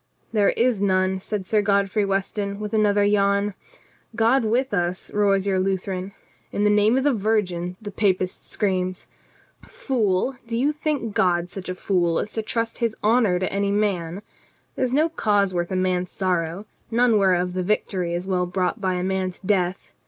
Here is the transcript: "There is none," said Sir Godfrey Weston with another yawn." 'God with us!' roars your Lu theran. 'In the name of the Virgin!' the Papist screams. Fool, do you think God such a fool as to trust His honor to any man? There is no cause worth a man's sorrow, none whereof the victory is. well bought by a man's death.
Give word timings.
"There 0.33 0.49
is 0.49 0.81
none," 0.81 1.19
said 1.19 1.45
Sir 1.45 1.61
Godfrey 1.61 2.05
Weston 2.05 2.59
with 2.59 2.73
another 2.73 3.03
yawn." 3.03 3.53
'God 4.15 4.43
with 4.45 4.73
us!' 4.73 5.13
roars 5.13 5.45
your 5.45 5.59
Lu 5.59 5.77
theran. 5.77 6.13
'In 6.51 6.63
the 6.63 6.71
name 6.71 6.97
of 6.97 7.03
the 7.03 7.13
Virgin!' 7.13 7.75
the 7.83 7.91
Papist 7.91 8.43
screams. 8.43 9.05
Fool, 9.61 10.37
do 10.47 10.57
you 10.57 10.71
think 10.71 11.13
God 11.13 11.51
such 11.51 11.69
a 11.69 11.75
fool 11.75 12.17
as 12.17 12.33
to 12.33 12.41
trust 12.41 12.79
His 12.79 12.95
honor 13.03 13.37
to 13.37 13.53
any 13.53 13.69
man? 13.71 14.23
There 14.75 14.83
is 14.83 14.91
no 14.91 15.07
cause 15.07 15.53
worth 15.53 15.69
a 15.69 15.75
man's 15.75 16.09
sorrow, 16.09 16.65
none 16.89 17.19
whereof 17.19 17.53
the 17.53 17.61
victory 17.61 18.15
is. 18.15 18.25
well 18.25 18.47
bought 18.47 18.81
by 18.81 18.95
a 18.95 19.03
man's 19.03 19.37
death. 19.37 19.93